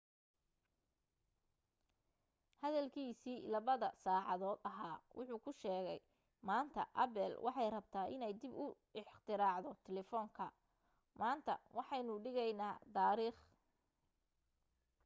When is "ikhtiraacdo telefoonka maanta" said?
9.01-11.53